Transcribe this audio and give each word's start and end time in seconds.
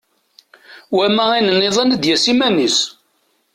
Wama 0.97 1.25
ayen-nniḍen 1.35 1.93
ad 1.95 1.99
d-yas 2.01 2.25
iman-is. 2.31 2.79